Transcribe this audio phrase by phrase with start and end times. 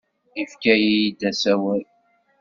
[0.37, 1.83] Yefka-iyi-d asawal.